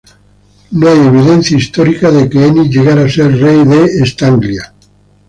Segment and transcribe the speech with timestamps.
[0.71, 4.65] No hay evidencia d histórica de que Eni llegara a ser rey de Estanglia.